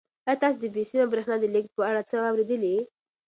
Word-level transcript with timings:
آیا 0.27 0.39
تاسو 0.41 0.57
د 0.61 0.65
بې 0.75 0.83
سیمه 0.89 1.05
بریښنا 1.11 1.35
د 1.39 1.45
لېږد 1.53 1.71
په 1.77 1.81
اړه 1.89 2.01
څه 2.09 2.15
اورېدلي؟ 2.29 2.75